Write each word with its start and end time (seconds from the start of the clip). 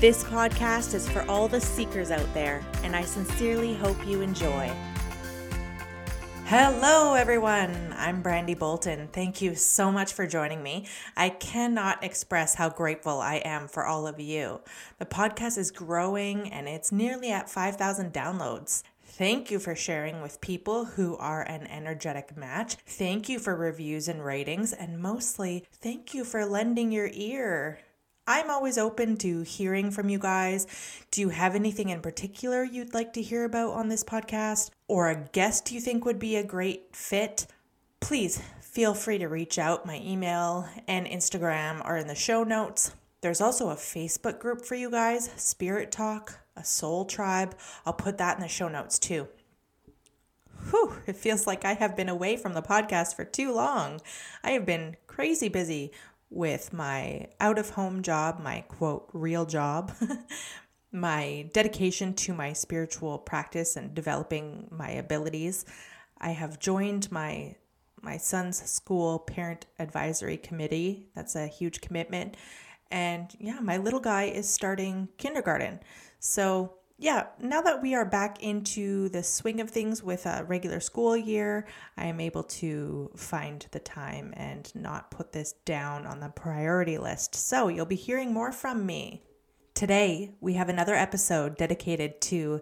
This 0.00 0.24
podcast 0.24 0.94
is 0.94 1.06
for 1.06 1.26
all 1.28 1.46
the 1.46 1.60
seekers 1.60 2.10
out 2.10 2.32
there, 2.32 2.64
and 2.82 2.96
I 2.96 3.02
sincerely 3.02 3.74
hope 3.74 3.98
you 4.06 4.22
enjoy. 4.22 4.74
Hello, 6.46 7.12
everyone. 7.12 7.94
I'm 7.98 8.22
Brandy 8.22 8.54
Bolton. 8.54 9.10
Thank 9.12 9.42
you 9.42 9.54
so 9.54 9.92
much 9.92 10.14
for 10.14 10.26
joining 10.26 10.62
me. 10.62 10.86
I 11.18 11.28
cannot 11.28 12.02
express 12.02 12.54
how 12.54 12.70
grateful 12.70 13.20
I 13.20 13.42
am 13.44 13.68
for 13.68 13.84
all 13.84 14.06
of 14.06 14.18
you. 14.18 14.62
The 14.98 15.04
podcast 15.04 15.58
is 15.58 15.70
growing 15.70 16.50
and 16.50 16.66
it's 16.66 16.90
nearly 16.90 17.30
at 17.30 17.50
5,000 17.50 18.10
downloads. 18.10 18.82
Thank 19.04 19.50
you 19.50 19.58
for 19.58 19.74
sharing 19.74 20.22
with 20.22 20.40
people 20.40 20.86
who 20.86 21.18
are 21.18 21.42
an 21.42 21.66
energetic 21.66 22.38
match. 22.38 22.76
Thank 22.86 23.28
you 23.28 23.38
for 23.38 23.54
reviews 23.54 24.08
and 24.08 24.24
ratings. 24.24 24.72
And 24.72 24.98
mostly, 24.98 25.66
thank 25.70 26.14
you 26.14 26.24
for 26.24 26.46
lending 26.46 26.90
your 26.90 27.10
ear. 27.12 27.80
I'm 28.30 28.48
always 28.48 28.78
open 28.78 29.16
to 29.16 29.42
hearing 29.42 29.90
from 29.90 30.08
you 30.08 30.20
guys. 30.20 30.68
Do 31.10 31.20
you 31.20 31.30
have 31.30 31.56
anything 31.56 31.88
in 31.88 32.00
particular 32.00 32.62
you'd 32.62 32.94
like 32.94 33.12
to 33.14 33.22
hear 33.22 33.44
about 33.44 33.72
on 33.72 33.88
this 33.88 34.04
podcast 34.04 34.70
or 34.86 35.10
a 35.10 35.28
guest 35.32 35.72
you 35.72 35.80
think 35.80 36.04
would 36.04 36.20
be 36.20 36.36
a 36.36 36.44
great 36.44 36.94
fit? 36.94 37.48
Please 37.98 38.40
feel 38.60 38.94
free 38.94 39.18
to 39.18 39.26
reach 39.26 39.58
out. 39.58 39.84
My 39.84 40.00
email 40.00 40.68
and 40.86 41.08
Instagram 41.08 41.84
are 41.84 41.96
in 41.96 42.06
the 42.06 42.14
show 42.14 42.44
notes. 42.44 42.92
There's 43.20 43.40
also 43.40 43.70
a 43.70 43.74
Facebook 43.74 44.38
group 44.38 44.64
for 44.64 44.76
you 44.76 44.92
guys, 44.92 45.28
Spirit 45.34 45.90
Talk, 45.90 46.38
a 46.54 46.62
soul 46.62 47.06
tribe. 47.06 47.56
I'll 47.84 47.92
put 47.94 48.18
that 48.18 48.36
in 48.36 48.42
the 48.42 48.48
show 48.48 48.68
notes 48.68 49.00
too. 49.00 49.26
Whew, 50.70 50.94
it 51.04 51.16
feels 51.16 51.48
like 51.48 51.64
I 51.64 51.72
have 51.72 51.96
been 51.96 52.08
away 52.08 52.36
from 52.36 52.54
the 52.54 52.62
podcast 52.62 53.16
for 53.16 53.24
too 53.24 53.52
long. 53.52 54.00
I 54.44 54.52
have 54.52 54.66
been 54.66 54.96
crazy 55.08 55.48
busy 55.48 55.90
with 56.30 56.72
my 56.72 57.28
out 57.40 57.58
of 57.58 57.70
home 57.70 58.02
job, 58.02 58.40
my 58.40 58.60
quote, 58.68 59.08
real 59.12 59.44
job, 59.44 59.92
my 60.92 61.48
dedication 61.52 62.14
to 62.14 62.32
my 62.32 62.52
spiritual 62.52 63.18
practice 63.18 63.76
and 63.76 63.94
developing 63.94 64.68
my 64.70 64.90
abilities. 64.90 65.64
I 66.18 66.30
have 66.30 66.58
joined 66.58 67.10
my 67.10 67.56
my 68.02 68.16
son's 68.16 68.62
school 68.70 69.18
parent 69.18 69.66
advisory 69.78 70.38
committee. 70.38 71.08
That's 71.14 71.36
a 71.36 71.46
huge 71.46 71.82
commitment. 71.82 72.36
And 72.90 73.30
yeah, 73.38 73.60
my 73.60 73.76
little 73.76 74.00
guy 74.00 74.24
is 74.24 74.48
starting 74.48 75.08
kindergarten. 75.18 75.80
So 76.18 76.74
yeah, 77.00 77.28
now 77.40 77.62
that 77.62 77.80
we 77.80 77.94
are 77.94 78.04
back 78.04 78.42
into 78.42 79.08
the 79.08 79.22
swing 79.22 79.62
of 79.62 79.70
things 79.70 80.02
with 80.02 80.26
a 80.26 80.44
regular 80.46 80.80
school 80.80 81.16
year, 81.16 81.66
I 81.96 82.04
am 82.04 82.20
able 82.20 82.42
to 82.42 83.10
find 83.16 83.66
the 83.70 83.78
time 83.78 84.34
and 84.36 84.70
not 84.74 85.10
put 85.10 85.32
this 85.32 85.54
down 85.64 86.06
on 86.06 86.20
the 86.20 86.28
priority 86.28 86.98
list. 86.98 87.34
So 87.34 87.68
you'll 87.68 87.86
be 87.86 87.96
hearing 87.96 88.34
more 88.34 88.52
from 88.52 88.84
me. 88.84 89.22
Today, 89.72 90.34
we 90.42 90.54
have 90.54 90.68
another 90.68 90.94
episode 90.94 91.56
dedicated 91.56 92.20
to 92.22 92.60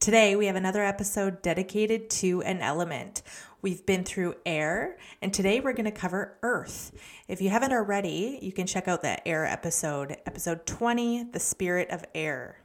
Today, 0.00 0.36
we 0.36 0.46
have 0.46 0.56
another 0.56 0.82
episode 0.82 1.40
dedicated 1.40 2.10
to 2.10 2.42
an 2.42 2.60
element. 2.60 3.22
We've 3.62 3.86
been 3.86 4.04
through 4.04 4.34
air, 4.44 4.98
and 5.22 5.32
today 5.32 5.60
we're 5.60 5.72
going 5.72 5.86
to 5.86 5.90
cover 5.90 6.36
earth. 6.42 6.92
If 7.28 7.40
you 7.40 7.48
haven't 7.48 7.72
already, 7.72 8.38
you 8.42 8.52
can 8.52 8.66
check 8.66 8.88
out 8.88 9.00
the 9.00 9.26
air 9.26 9.46
episode, 9.46 10.16
episode 10.26 10.66
20, 10.66 11.30
The 11.32 11.40
Spirit 11.40 11.88
of 11.90 12.04
Air. 12.14 12.58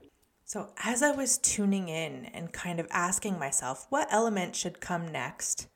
So, 0.52 0.68
as 0.84 1.02
I 1.02 1.12
was 1.12 1.38
tuning 1.38 1.88
in 1.88 2.26
and 2.26 2.52
kind 2.52 2.82
of 2.82 2.88
asking 2.92 3.40
myself, 3.40 3.88
what 3.90 4.10
element 4.12 4.54
should 4.54 4.82
come 4.82 5.08
next? 5.08 5.70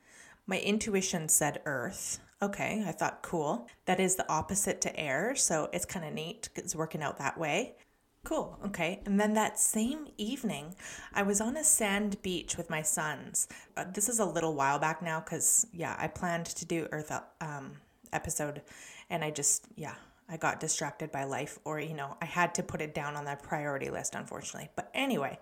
My 0.45 0.59
intuition 0.59 1.29
said 1.29 1.61
earth. 1.63 2.19
Okay, 2.41 2.83
I 2.85 2.91
thought, 2.91 3.23
cool. 3.23 3.69
That 3.85 4.01
is 4.01 4.17
the 4.17 4.29
opposite 4.29 4.81
to 4.81 4.99
air, 4.99 5.33
so 5.33 5.69
it's 5.71 5.85
kind 5.85 6.05
of 6.05 6.13
neat. 6.13 6.49
It's 6.55 6.75
working 6.75 7.01
out 7.01 7.19
that 7.19 7.37
way. 7.37 7.77
Cool, 8.25 8.59
okay. 8.65 9.01
And 9.05 9.17
then 9.17 9.33
that 9.35 9.57
same 9.57 10.09
evening, 10.17 10.75
I 11.13 11.23
was 11.23 11.39
on 11.39 11.55
a 11.55 11.63
sand 11.63 12.21
beach 12.21 12.57
with 12.57 12.69
my 12.69 12.81
sons. 12.81 13.47
Uh, 13.77 13.85
this 13.93 14.09
is 14.09 14.19
a 14.19 14.25
little 14.25 14.55
while 14.55 14.77
back 14.77 15.01
now 15.01 15.21
because, 15.21 15.65
yeah, 15.71 15.95
I 15.97 16.09
planned 16.09 16.47
to 16.47 16.65
do 16.65 16.89
Earth 16.91 17.13
um, 17.39 17.77
episode 18.11 18.61
and 19.09 19.23
I 19.23 19.31
just, 19.31 19.67
yeah, 19.77 19.95
I 20.27 20.37
got 20.37 20.59
distracted 20.59 21.11
by 21.11 21.25
life, 21.25 21.59
or, 21.65 21.79
you 21.79 21.93
know, 21.93 22.17
I 22.21 22.25
had 22.25 22.55
to 22.55 22.63
put 22.63 22.81
it 22.81 22.95
down 22.95 23.15
on 23.15 23.25
that 23.25 23.43
priority 23.43 23.89
list, 23.89 24.15
unfortunately. 24.15 24.69
But 24.75 24.89
anyway, 24.93 25.37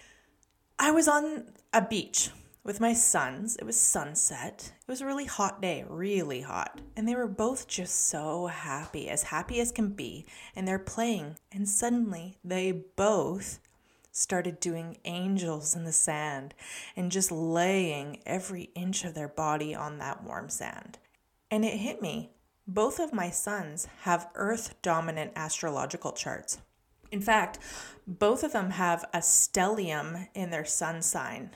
I 0.77 0.91
was 0.91 1.07
on 1.07 1.45
a 1.71 1.81
beach 1.81 2.29
with 2.63 2.79
my 2.79 2.93
sons. 2.93 3.55
It 3.57 3.65
was 3.65 3.79
sunset. 3.79 4.73
It 4.81 4.91
was 4.91 5.01
a 5.01 5.05
really 5.05 5.25
hot 5.25 5.61
day, 5.61 5.85
really 5.87 6.41
hot. 6.41 6.81
And 6.95 7.07
they 7.07 7.15
were 7.15 7.27
both 7.27 7.67
just 7.67 8.07
so 8.07 8.47
happy, 8.47 9.09
as 9.09 9.23
happy 9.23 9.59
as 9.59 9.71
can 9.71 9.89
be. 9.89 10.25
And 10.55 10.67
they're 10.67 10.79
playing. 10.79 11.37
And 11.51 11.67
suddenly 11.67 12.37
they 12.43 12.71
both 12.71 13.59
started 14.11 14.59
doing 14.59 14.97
angels 15.05 15.75
in 15.75 15.85
the 15.85 15.91
sand 15.91 16.53
and 16.95 17.11
just 17.11 17.31
laying 17.31 18.21
every 18.25 18.69
inch 18.75 19.03
of 19.03 19.15
their 19.15 19.27
body 19.27 19.73
on 19.73 19.97
that 19.97 20.23
warm 20.23 20.49
sand. 20.49 20.99
And 21.49 21.65
it 21.65 21.77
hit 21.77 22.01
me 22.01 22.31
both 22.67 22.99
of 22.99 23.13
my 23.13 23.29
sons 23.29 23.87
have 24.01 24.29
Earth 24.35 24.75
dominant 24.81 25.33
astrological 25.35 26.11
charts. 26.11 26.59
In 27.11 27.21
fact, 27.21 27.59
both 28.07 28.43
of 28.43 28.53
them 28.53 28.71
have 28.71 29.05
a 29.13 29.19
stellium 29.19 30.27
in 30.33 30.49
their 30.49 30.65
sun 30.65 31.01
sign, 31.01 31.51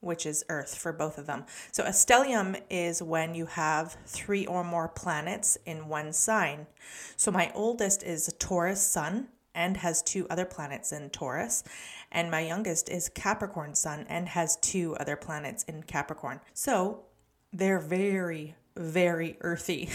which 0.00 0.26
is 0.26 0.44
Earth 0.48 0.76
for 0.76 0.92
both 0.92 1.18
of 1.18 1.26
them. 1.26 1.44
So, 1.72 1.84
a 1.84 1.90
stellium 1.90 2.60
is 2.68 3.02
when 3.02 3.34
you 3.34 3.46
have 3.46 3.96
three 4.06 4.46
or 4.46 4.64
more 4.64 4.88
planets 4.88 5.56
in 5.64 5.88
one 5.88 6.12
sign. 6.12 6.66
So, 7.16 7.30
my 7.30 7.52
oldest 7.54 8.02
is 8.02 8.26
a 8.26 8.32
Taurus 8.32 8.82
sun 8.82 9.28
and 9.54 9.76
has 9.76 10.02
two 10.02 10.26
other 10.28 10.44
planets 10.44 10.90
in 10.90 11.10
Taurus, 11.10 11.64
and 12.10 12.30
my 12.30 12.40
youngest 12.40 12.88
is 12.88 13.08
Capricorn 13.08 13.74
sun 13.74 14.06
and 14.08 14.28
has 14.28 14.56
two 14.56 14.96
other 14.96 15.16
planets 15.16 15.64
in 15.64 15.82
Capricorn. 15.82 16.40
So, 16.54 17.04
they're 17.52 17.80
very, 17.80 18.56
very 18.76 19.36
earthy. 19.40 19.88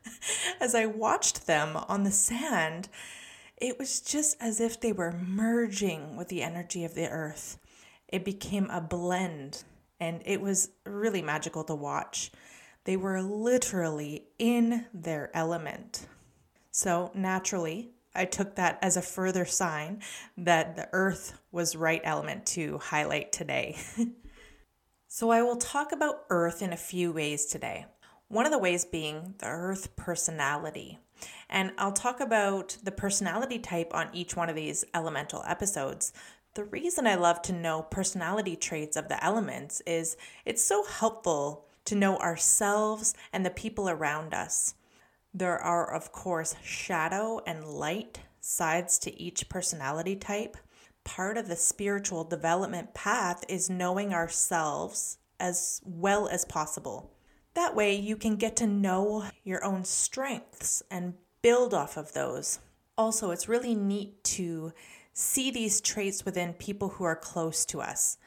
as 0.60 0.74
I 0.74 0.86
watched 0.86 1.46
them 1.46 1.76
on 1.88 2.04
the 2.04 2.10
sand, 2.10 2.88
it 3.56 3.78
was 3.78 4.00
just 4.00 4.36
as 4.40 4.60
if 4.60 4.80
they 4.80 4.92
were 4.92 5.12
merging 5.12 6.16
with 6.16 6.28
the 6.28 6.42
energy 6.42 6.84
of 6.84 6.94
the 6.94 7.08
earth. 7.08 7.58
It 8.08 8.24
became 8.24 8.68
a 8.70 8.80
blend, 8.80 9.64
and 10.00 10.22
it 10.24 10.40
was 10.40 10.70
really 10.84 11.22
magical 11.22 11.62
to 11.64 11.74
watch. 11.74 12.32
They 12.84 12.96
were 12.96 13.22
literally 13.22 14.24
in 14.38 14.86
their 14.94 15.30
element. 15.34 16.06
So, 16.70 17.10
naturally, 17.14 17.90
I 18.14 18.24
took 18.24 18.56
that 18.56 18.78
as 18.82 18.96
a 18.96 19.02
further 19.02 19.44
sign 19.44 20.02
that 20.36 20.76
the 20.76 20.88
earth 20.92 21.38
was 21.52 21.76
right 21.76 22.00
element 22.02 22.46
to 22.46 22.78
highlight 22.78 23.30
today. 23.30 23.76
so, 25.08 25.30
I 25.30 25.42
will 25.42 25.56
talk 25.56 25.92
about 25.92 26.24
earth 26.30 26.62
in 26.62 26.72
a 26.72 26.78
few 26.78 27.12
ways 27.12 27.46
today. 27.46 27.86
One 28.30 28.46
of 28.46 28.52
the 28.52 28.58
ways 28.58 28.84
being 28.84 29.34
the 29.38 29.46
earth 29.46 29.96
personality. 29.96 31.00
And 31.48 31.72
I'll 31.78 31.90
talk 31.90 32.20
about 32.20 32.76
the 32.80 32.92
personality 32.92 33.58
type 33.58 33.92
on 33.92 34.08
each 34.12 34.36
one 34.36 34.48
of 34.48 34.54
these 34.54 34.84
elemental 34.94 35.42
episodes. 35.48 36.12
The 36.54 36.62
reason 36.62 37.08
I 37.08 37.16
love 37.16 37.42
to 37.42 37.52
know 37.52 37.82
personality 37.82 38.54
traits 38.54 38.96
of 38.96 39.08
the 39.08 39.22
elements 39.22 39.82
is 39.84 40.16
it's 40.44 40.62
so 40.62 40.84
helpful 40.84 41.66
to 41.86 41.96
know 41.96 42.18
ourselves 42.18 43.14
and 43.32 43.44
the 43.44 43.50
people 43.50 43.88
around 43.88 44.32
us. 44.32 44.74
There 45.34 45.58
are, 45.58 45.92
of 45.92 46.12
course, 46.12 46.54
shadow 46.62 47.40
and 47.48 47.64
light 47.64 48.20
sides 48.38 49.00
to 49.00 49.20
each 49.20 49.48
personality 49.48 50.14
type. 50.14 50.56
Part 51.02 51.36
of 51.36 51.48
the 51.48 51.56
spiritual 51.56 52.22
development 52.22 52.94
path 52.94 53.42
is 53.48 53.68
knowing 53.68 54.14
ourselves 54.14 55.18
as 55.40 55.80
well 55.84 56.28
as 56.28 56.44
possible. 56.44 57.10
That 57.54 57.74
way, 57.74 57.94
you 57.96 58.16
can 58.16 58.36
get 58.36 58.56
to 58.56 58.66
know 58.66 59.26
your 59.42 59.64
own 59.64 59.84
strengths 59.84 60.82
and 60.90 61.14
build 61.42 61.74
off 61.74 61.96
of 61.96 62.12
those. 62.12 62.60
Also, 62.96 63.30
it's 63.30 63.48
really 63.48 63.74
neat 63.74 64.22
to 64.24 64.72
see 65.12 65.50
these 65.50 65.80
traits 65.80 66.24
within 66.24 66.52
people 66.54 66.90
who 66.90 67.04
are 67.04 67.16
close 67.16 67.64
to 67.66 67.80
us. 67.80 68.18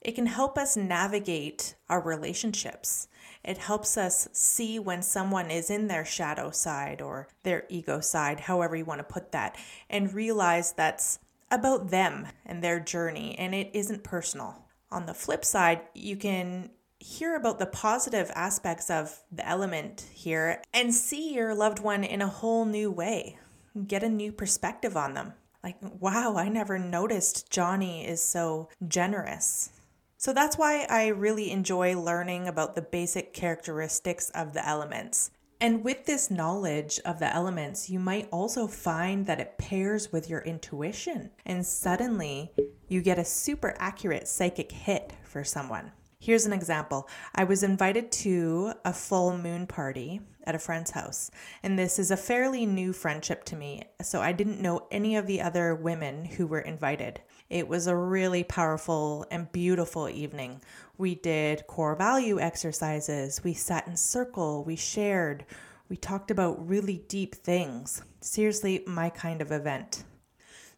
It 0.00 0.14
can 0.14 0.26
help 0.26 0.56
us 0.56 0.76
navigate 0.76 1.74
our 1.88 2.00
relationships. 2.00 3.08
It 3.44 3.58
helps 3.58 3.96
us 3.96 4.28
see 4.32 4.78
when 4.78 5.02
someone 5.02 5.50
is 5.50 5.70
in 5.70 5.88
their 5.88 6.04
shadow 6.04 6.50
side 6.50 7.00
or 7.00 7.28
their 7.42 7.64
ego 7.68 8.00
side, 8.00 8.40
however 8.40 8.76
you 8.76 8.84
want 8.84 9.00
to 9.00 9.04
put 9.04 9.32
that, 9.32 9.56
and 9.88 10.12
realize 10.12 10.72
that's 10.72 11.18
about 11.50 11.90
them 11.90 12.28
and 12.44 12.62
their 12.62 12.78
journey 12.78 13.36
and 13.38 13.54
it 13.54 13.70
isn't 13.72 14.04
personal. 14.04 14.64
On 14.90 15.06
the 15.06 15.14
flip 15.14 15.44
side, 15.44 15.82
you 15.94 16.16
can 16.16 16.70
hear 17.00 17.36
about 17.36 17.58
the 17.58 17.66
positive 17.66 18.30
aspects 18.34 18.90
of 18.90 19.22
the 19.30 19.46
element 19.46 20.06
here 20.12 20.62
and 20.72 20.94
see 20.94 21.34
your 21.34 21.54
loved 21.54 21.78
one 21.78 22.04
in 22.04 22.22
a 22.22 22.28
whole 22.28 22.64
new 22.64 22.90
way. 22.90 23.38
Get 23.86 24.02
a 24.02 24.08
new 24.08 24.32
perspective 24.32 24.96
on 24.96 25.14
them. 25.14 25.34
Like, 25.62 25.76
wow, 25.80 26.36
I 26.36 26.48
never 26.48 26.78
noticed 26.78 27.50
Johnny 27.50 28.06
is 28.06 28.22
so 28.22 28.68
generous. 28.86 29.70
So 30.16 30.32
that's 30.32 30.58
why 30.58 30.86
I 30.90 31.08
really 31.08 31.50
enjoy 31.50 31.96
learning 31.96 32.48
about 32.48 32.74
the 32.74 32.82
basic 32.82 33.32
characteristics 33.32 34.30
of 34.30 34.52
the 34.52 34.66
elements. 34.66 35.30
And 35.60 35.84
with 35.84 36.06
this 36.06 36.30
knowledge 36.30 37.00
of 37.04 37.18
the 37.18 37.32
elements, 37.32 37.90
you 37.90 37.98
might 37.98 38.28
also 38.30 38.66
find 38.66 39.26
that 39.26 39.40
it 39.40 39.58
pairs 39.58 40.12
with 40.12 40.30
your 40.30 40.40
intuition, 40.40 41.30
and 41.44 41.66
suddenly 41.66 42.52
you 42.86 43.02
get 43.02 43.18
a 43.18 43.24
super 43.24 43.74
accurate 43.78 44.28
psychic 44.28 44.70
hit 44.70 45.12
for 45.24 45.42
someone. 45.42 45.90
Here's 46.20 46.46
an 46.46 46.52
example 46.52 47.08
I 47.32 47.44
was 47.44 47.62
invited 47.62 48.10
to 48.10 48.72
a 48.84 48.92
full 48.92 49.38
moon 49.38 49.68
party 49.68 50.20
at 50.42 50.56
a 50.56 50.58
friend's 50.58 50.90
house, 50.90 51.30
and 51.62 51.78
this 51.78 51.96
is 51.96 52.10
a 52.10 52.16
fairly 52.16 52.66
new 52.66 52.92
friendship 52.92 53.44
to 53.44 53.56
me, 53.56 53.84
so 54.02 54.20
I 54.20 54.32
didn't 54.32 54.60
know 54.60 54.88
any 54.90 55.14
of 55.14 55.28
the 55.28 55.40
other 55.40 55.76
women 55.76 56.24
who 56.24 56.48
were 56.48 56.58
invited. 56.58 57.20
It 57.48 57.68
was 57.68 57.86
a 57.86 57.94
really 57.94 58.42
powerful 58.42 59.26
and 59.30 59.52
beautiful 59.52 60.08
evening. 60.08 60.60
We 60.96 61.14
did 61.14 61.68
core 61.68 61.94
value 61.94 62.40
exercises, 62.40 63.44
we 63.44 63.54
sat 63.54 63.86
in 63.86 63.96
circle, 63.96 64.64
we 64.64 64.74
shared, 64.74 65.46
we 65.88 65.96
talked 65.96 66.32
about 66.32 66.68
really 66.68 67.04
deep 67.06 67.36
things. 67.36 68.02
Seriously, 68.20 68.82
my 68.88 69.08
kind 69.08 69.40
of 69.40 69.52
event. 69.52 70.02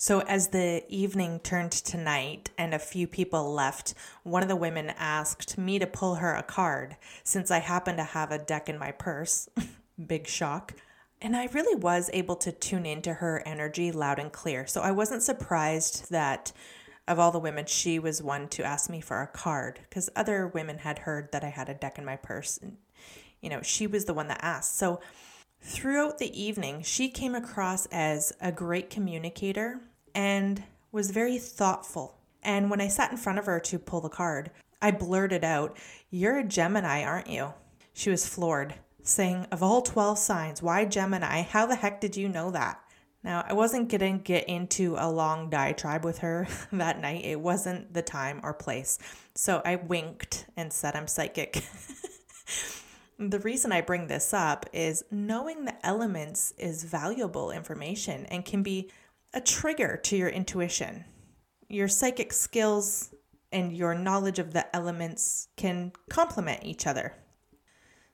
So, 0.02 0.20
as 0.20 0.48
the 0.48 0.82
evening 0.88 1.40
turned 1.40 1.72
to 1.72 1.98
night 1.98 2.48
and 2.56 2.72
a 2.72 2.78
few 2.78 3.06
people 3.06 3.52
left, 3.52 3.92
one 4.22 4.42
of 4.42 4.48
the 4.48 4.56
women 4.56 4.94
asked 4.96 5.58
me 5.58 5.78
to 5.78 5.86
pull 5.86 6.14
her 6.14 6.34
a 6.34 6.42
card 6.42 6.96
since 7.22 7.50
I 7.50 7.58
happened 7.58 7.98
to 7.98 8.04
have 8.04 8.32
a 8.32 8.38
deck 8.38 8.70
in 8.70 8.78
my 8.78 8.92
purse. 8.92 9.50
Big 10.06 10.26
shock. 10.26 10.72
And 11.20 11.36
I 11.36 11.50
really 11.52 11.78
was 11.78 12.08
able 12.14 12.36
to 12.36 12.50
tune 12.50 12.86
into 12.86 13.12
her 13.12 13.42
energy 13.44 13.92
loud 13.92 14.18
and 14.18 14.32
clear. 14.32 14.66
So 14.66 14.80
I 14.80 14.90
wasn't 14.90 15.22
surprised 15.22 16.10
that 16.10 16.50
of 17.06 17.18
all 17.18 17.30
the 17.30 17.38
women, 17.38 17.66
she 17.66 17.98
was 17.98 18.22
one 18.22 18.48
to 18.48 18.64
ask 18.64 18.88
me 18.88 19.02
for 19.02 19.20
a 19.20 19.26
card 19.26 19.80
because 19.86 20.08
other 20.16 20.46
women 20.46 20.78
had 20.78 21.00
heard 21.00 21.30
that 21.32 21.44
I 21.44 21.50
had 21.50 21.68
a 21.68 21.74
deck 21.74 21.98
in 21.98 22.06
my 22.06 22.16
purse. 22.16 22.56
And, 22.56 22.78
you 23.42 23.50
know, 23.50 23.60
she 23.60 23.86
was 23.86 24.06
the 24.06 24.14
one 24.14 24.28
that 24.28 24.42
asked. 24.42 24.78
So 24.78 24.98
throughout 25.60 26.16
the 26.16 26.42
evening, 26.42 26.80
she 26.84 27.10
came 27.10 27.34
across 27.34 27.84
as 27.92 28.32
a 28.40 28.50
great 28.50 28.88
communicator 28.88 29.82
and 30.14 30.62
was 30.92 31.10
very 31.10 31.38
thoughtful. 31.38 32.16
And 32.42 32.70
when 32.70 32.80
I 32.80 32.88
sat 32.88 33.10
in 33.10 33.16
front 33.16 33.38
of 33.38 33.46
her 33.46 33.60
to 33.60 33.78
pull 33.78 34.00
the 34.00 34.08
card, 34.08 34.50
I 34.80 34.90
blurted 34.90 35.44
out, 35.44 35.76
You're 36.10 36.38
a 36.38 36.44
Gemini, 36.44 37.04
aren't 37.04 37.28
you? 37.28 37.54
She 37.92 38.10
was 38.10 38.26
floored 38.26 38.74
saying, 39.02 39.46
Of 39.50 39.62
all 39.62 39.82
12 39.82 40.18
signs, 40.18 40.62
why 40.62 40.84
Gemini? 40.84 41.42
How 41.42 41.66
the 41.66 41.76
heck 41.76 42.00
did 42.00 42.16
you 42.16 42.28
know 42.28 42.50
that? 42.50 42.80
Now, 43.22 43.44
I 43.46 43.52
wasn't 43.52 43.90
going 43.90 44.18
to 44.18 44.24
get 44.24 44.48
into 44.48 44.96
a 44.98 45.10
long 45.10 45.50
diatribe 45.50 46.04
with 46.04 46.18
her 46.18 46.48
that 46.72 47.00
night. 47.00 47.24
It 47.24 47.40
wasn't 47.40 47.92
the 47.92 48.02
time 48.02 48.40
or 48.42 48.54
place. 48.54 48.98
So 49.34 49.60
I 49.64 49.76
winked 49.76 50.46
and 50.56 50.72
said, 50.72 50.96
I'm 50.96 51.06
psychic. 51.06 51.62
the 53.18 53.40
reason 53.40 53.72
I 53.72 53.82
bring 53.82 54.06
this 54.06 54.32
up 54.32 54.66
is 54.72 55.04
knowing 55.10 55.66
the 55.66 55.86
elements 55.86 56.54
is 56.56 56.84
valuable 56.84 57.50
information 57.50 58.24
and 58.26 58.44
can 58.44 58.62
be 58.62 58.90
a 59.32 59.40
trigger 59.40 59.96
to 60.04 60.16
your 60.16 60.28
intuition. 60.28 61.04
Your 61.68 61.88
psychic 61.88 62.32
skills 62.32 63.14
and 63.52 63.76
your 63.76 63.94
knowledge 63.94 64.38
of 64.38 64.52
the 64.52 64.74
elements 64.74 65.48
can 65.56 65.92
complement 66.08 66.64
each 66.64 66.86
other. 66.86 67.14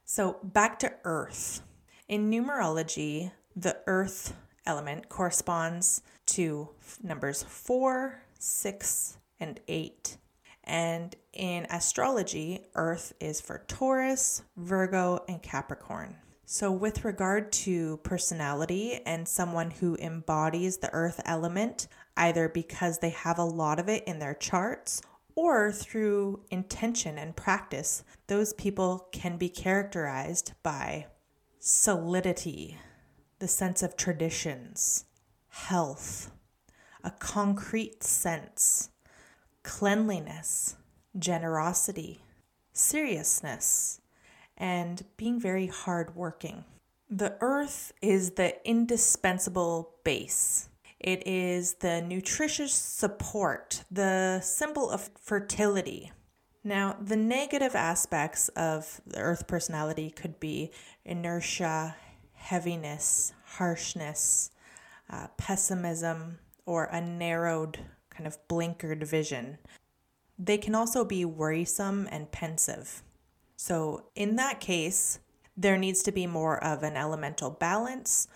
So, 0.05 0.39
back 0.43 0.79
to 0.81 0.93
Earth. 1.05 1.63
In 2.09 2.31
numerology, 2.31 3.33
the 3.55 3.79
Earth 3.87 4.35
element 4.67 5.09
corresponds 5.09 6.03
to 6.27 6.69
numbers 7.03 7.43
4, 7.43 8.23
6, 8.39 9.19
and 9.41 9.61
8. 9.67 10.17
And 10.65 11.15
in 11.33 11.67
astrology, 11.71 12.67
Earth 12.75 13.13
is 13.21 13.41
for 13.41 13.65
Taurus, 13.69 14.43
Virgo, 14.57 15.25
and 15.29 15.43
Capricorn. 15.43 16.17
So, 16.49 16.71
with 16.71 17.05
regard 17.05 17.51
to 17.65 17.97
personality 18.05 19.01
and 19.05 19.27
someone 19.27 19.73
who 19.73 19.97
embodies 19.97 20.77
the 20.77 20.93
earth 20.93 21.21
element, 21.25 21.89
either 22.17 22.49
because 22.49 23.01
they 23.01 23.11
have 23.11 23.37
a 23.37 23.45
lot 23.45 23.81
of 23.81 23.89
it 23.89 24.05
in 24.05 24.21
their 24.21 24.33
charts 24.33 25.03
or 25.35 25.73
through 25.73 26.45
intention 26.53 27.19
and 27.19 27.35
practice, 27.35 28.05
those 28.29 28.53
people 28.53 29.09
can 29.11 29.37
be 29.37 29.49
characterized 29.49 30.53
by 30.63 31.07
solidity, 31.59 32.79
the 33.41 33.49
sense 33.49 33.83
of 33.83 33.97
traditions, 33.97 35.05
health, 35.49 36.31
a 37.03 37.11
concrete 37.11 38.05
sense, 38.05 38.91
cleanliness, 39.65 40.77
generosity, 41.19 42.21
seriousness, 42.73 44.01
and 44.57 45.05
being 45.17 45.41
very 45.41 45.67
hardworking. 45.67 46.65
The 47.09 47.37
earth 47.41 47.93
is 48.03 48.33
the 48.33 48.57
indispensable 48.69 49.95
base 50.03 50.69
it 50.99 51.27
is 51.27 51.75
the 51.75 52.01
nutritious 52.01 52.73
support, 52.73 53.85
the 53.91 54.41
symbol 54.41 54.91
of 54.91 55.11
fertility. 55.21 56.13
Now, 56.65 56.97
the 57.01 57.17
negative 57.17 57.77
aspects 57.77 58.49
of 58.51 59.01
the 59.07 59.21
earth 59.21 59.47
personality 59.47 60.11
could 60.11 60.41
be 60.41 60.73
inertia, 61.05 61.97
heaviness, 62.33 63.35
harshness, 63.45 64.51
uh, 65.09 65.29
pessimism, 65.37 66.39
or 66.65 66.85
a 66.85 67.01
narrowed, 67.01 67.79
kind 68.11 68.27
of 68.27 68.39
blinkered 68.49 69.07
vision. 69.07 69.59
They 70.39 70.59
can 70.59 70.75
also 70.75 71.05
be 71.05 71.25
worrisome 71.25 72.09
and 72.11 72.33
pensive. 72.33 73.03
So, 73.57 74.05
in 74.15 74.37
that 74.37 74.61
case, 74.61 75.19
there 75.57 75.79
needs 75.79 76.03
to 76.03 76.13
be 76.13 76.27
more 76.27 76.63
of 76.63 76.83
an 76.83 76.97
elemental 76.97 77.51
balance 77.51 78.29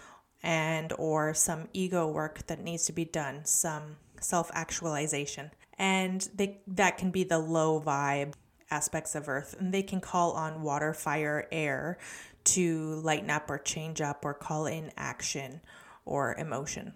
and 0.43 0.93
or 0.99 1.35
some 1.35 1.69
ego 1.73 2.09
work 2.09 2.47
that 2.47 2.65
needs 2.65 2.87
to 2.87 2.93
be 2.93 3.05
done, 3.05 3.45
some 3.45 3.97
self-actualization. 4.21 5.51
And 5.79 6.29
they 6.35 6.61
that 6.67 6.99
can 6.99 7.11
be 7.11 7.25
the 7.25 7.39
low 7.39 7.81
vibe 7.81 8.35
aspects 8.71 9.15
of 9.15 9.29
earth 9.29 9.57
and 9.59 9.75
they 9.75 9.83
can 9.83 10.01
call 10.01 10.33
on 10.33 10.63
water, 10.63 10.95
fire, 10.95 11.47
air 11.51 11.99
to 12.45 12.95
lighten 13.03 13.31
up 13.31 13.51
or 13.51 13.59
change 13.59 14.01
up 14.01 14.25
or 14.25 14.33
call 14.33 14.67
in 14.67 14.93
action 14.97 15.61
or 16.05 16.35
emotion. 16.37 16.95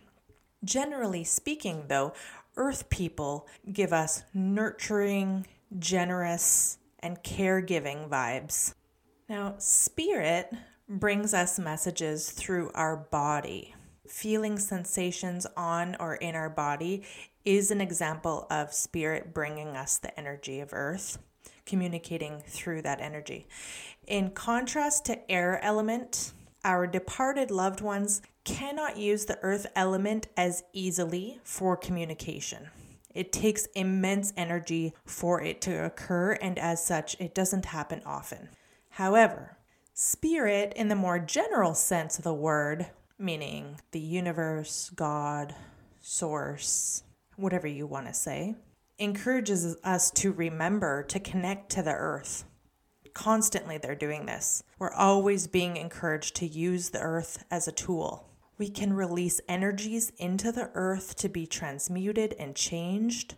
Generally 0.64 1.25
speaking, 1.25 1.84
though, 1.88 2.14
earth 2.56 2.88
people 2.88 3.46
give 3.70 3.92
us 3.92 4.22
nurturing, 4.32 5.46
generous, 5.78 6.78
and 7.04 7.23
caregiving 7.23 8.08
vibes. 8.08 8.75
Now, 9.28 9.54
spirit 9.58 10.52
brings 10.88 11.34
us 11.34 11.58
messages 11.58 12.30
through 12.30 12.70
our 12.75 12.96
body. 12.96 13.75
Feeling 14.08 14.58
sensations 14.58 15.46
on 15.56 15.96
or 16.00 16.14
in 16.16 16.34
our 16.34 16.50
body 16.50 17.04
is 17.44 17.70
an 17.70 17.80
example 17.80 18.46
of 18.50 18.73
spirit 18.73 19.34
bringing 19.34 19.76
us 19.76 19.99
the 19.99 20.18
energy 20.18 20.61
of 20.61 20.73
earth, 20.73 21.18
communicating 21.66 22.42
through 22.46 22.82
that 22.82 23.00
energy. 23.00 23.46
In 24.06 24.30
contrast 24.30 25.04
to 25.06 25.30
air 25.30 25.62
element, 25.62 26.32
our 26.64 26.87
departed 26.87 27.50
loved 27.50 27.82
ones 27.82 28.23
cannot 28.44 28.96
use 28.96 29.26
the 29.26 29.38
earth 29.42 29.66
element 29.76 30.28
as 30.37 30.64
easily 30.73 31.40
for 31.44 31.76
communication. 31.76 32.70
It 33.14 33.33
takes 33.33 33.66
immense 33.75 34.33
energy 34.37 34.92
for 35.04 35.40
it 35.40 35.61
to 35.62 35.85
occur, 35.85 36.33
and 36.33 36.59
as 36.59 36.85
such, 36.85 37.16
it 37.21 37.35
doesn't 37.35 37.66
happen 37.66 38.02
often. 38.04 38.49
However, 38.90 39.56
Spirit, 39.97 40.73
in 40.75 40.88
the 40.88 40.97
more 40.97 41.21
general 41.21 41.75
sense 41.75 42.18
of 42.18 42.25
the 42.25 42.35
word, 42.35 42.87
meaning 43.16 43.80
the 43.92 44.00
universe, 44.00 44.90
God, 44.94 45.54
source, 46.00 47.04
whatever 47.37 47.68
you 47.68 47.87
want 47.87 48.09
to 48.09 48.12
say, 48.12 48.56
encourages 48.99 49.76
us 49.85 50.11
to 50.11 50.33
remember 50.33 51.04
to 51.04 51.21
connect 51.21 51.71
to 51.71 51.83
the 51.83 51.94
earth. 51.94 52.44
Constantly, 53.12 53.78
they're 53.78 53.94
doing 53.94 54.26
this. 54.26 54.64
We're 54.80 54.92
always 54.92 55.47
being 55.47 55.76
encouraged 55.76 56.35
to 56.37 56.47
use 56.47 56.90
the 56.90 57.00
earth 57.00 57.44
as 57.50 57.68
a 57.68 57.73
tool. 57.73 58.28
We 58.56 58.68
can 58.68 58.92
release 58.92 59.40
energies 59.49 60.12
into 60.16 60.52
the 60.52 60.70
earth 60.75 61.16
to 61.16 61.28
be 61.28 61.44
transmuted 61.44 62.37
and 62.38 62.54
changed, 62.54 63.34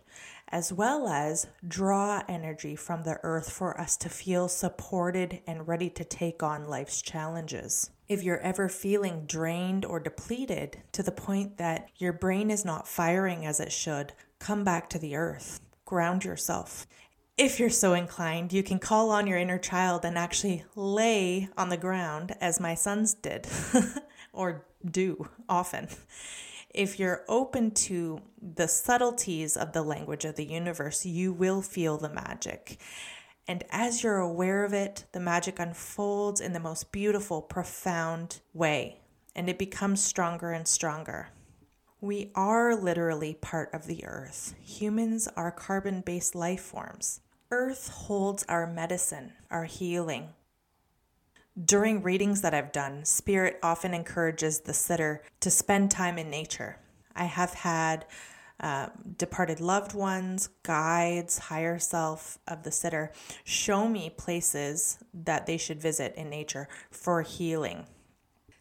as 0.49 0.71
well 0.71 1.07
as 1.07 1.47
draw 1.67 2.21
energy 2.29 2.75
from 2.75 3.03
the 3.03 3.19
earth 3.23 3.51
for 3.51 3.79
us 3.81 3.97
to 3.97 4.09
feel 4.09 4.47
supported 4.47 5.41
and 5.47 5.67
ready 5.67 5.89
to 5.89 6.03
take 6.03 6.43
on 6.43 6.65
life's 6.65 7.01
challenges. 7.01 7.89
If 8.07 8.23
you're 8.23 8.39
ever 8.39 8.69
feeling 8.69 9.25
drained 9.25 9.85
or 9.85 9.99
depleted 9.99 10.83
to 10.91 11.01
the 11.01 11.11
point 11.11 11.57
that 11.57 11.89
your 11.97 12.13
brain 12.13 12.51
is 12.51 12.63
not 12.63 12.87
firing 12.87 13.43
as 13.45 13.59
it 13.59 13.71
should, 13.71 14.13
come 14.37 14.63
back 14.63 14.87
to 14.91 14.99
the 14.99 15.15
earth, 15.15 15.59
ground 15.83 16.25
yourself. 16.25 16.85
If 17.37 17.59
you're 17.59 17.69
so 17.69 17.93
inclined, 17.93 18.53
you 18.53 18.63
can 18.63 18.79
call 18.79 19.11
on 19.11 19.27
your 19.27 19.37
inner 19.37 19.59
child 19.59 20.05
and 20.05 20.17
actually 20.17 20.63
lay 20.75 21.49
on 21.57 21.69
the 21.69 21.77
ground 21.77 22.35
as 22.39 22.59
my 22.59 22.75
sons 22.75 23.13
did 23.13 23.47
or 24.33 24.65
do 24.89 25.29
often. 25.49 25.87
If 26.73 26.99
you're 26.99 27.23
open 27.27 27.71
to 27.71 28.21
the 28.41 28.67
subtleties 28.67 29.57
of 29.57 29.73
the 29.73 29.81
language 29.81 30.25
of 30.25 30.35
the 30.35 30.45
universe, 30.45 31.05
you 31.05 31.33
will 31.33 31.61
feel 31.61 31.97
the 31.97 32.09
magic. 32.09 32.77
And 33.47 33.63
as 33.71 34.03
you're 34.03 34.17
aware 34.19 34.65
of 34.65 34.73
it, 34.73 35.05
the 35.13 35.19
magic 35.19 35.57
unfolds 35.57 36.41
in 36.41 36.53
the 36.53 36.59
most 36.59 36.91
beautiful, 36.91 37.41
profound 37.41 38.41
way, 38.53 38.99
and 39.35 39.49
it 39.49 39.57
becomes 39.57 40.03
stronger 40.03 40.51
and 40.51 40.67
stronger. 40.67 41.29
We 42.01 42.31
are 42.35 42.75
literally 42.75 43.33
part 43.33 43.73
of 43.73 43.87
the 43.87 44.05
earth. 44.05 44.53
Humans 44.61 45.29
are 45.35 45.49
carbon 45.49 46.01
based 46.01 46.35
life 46.35 46.61
forms. 46.61 47.21
Earth 47.49 47.87
holds 47.87 48.43
our 48.49 48.67
medicine, 48.67 49.31
our 49.49 49.63
healing. 49.63 50.29
During 51.65 52.03
readings 52.03 52.41
that 52.41 52.53
I've 52.53 52.71
done, 52.71 53.03
Spirit 53.03 53.57
often 53.63 53.93
encourages 53.93 54.59
the 54.59 54.73
sitter 54.73 55.23
to 55.39 55.49
spend 55.49 55.89
time 55.89 56.19
in 56.19 56.29
nature. 56.29 56.77
I 57.15 57.23
have 57.23 57.55
had 57.55 58.05
uh, 58.59 58.89
departed 59.17 59.59
loved 59.59 59.95
ones, 59.95 60.49
guides, 60.61 61.39
higher 61.39 61.79
self 61.79 62.37
of 62.47 62.61
the 62.61 62.71
sitter 62.71 63.11
show 63.43 63.87
me 63.87 64.11
places 64.15 64.99
that 65.13 65.47
they 65.47 65.57
should 65.57 65.81
visit 65.81 66.13
in 66.15 66.29
nature 66.29 66.67
for 66.91 67.23
healing. 67.23 67.87